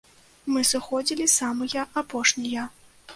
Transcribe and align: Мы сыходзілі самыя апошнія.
Мы 0.53 0.61
сыходзілі 0.69 1.27
самыя 1.33 1.83
апошнія. 2.03 2.65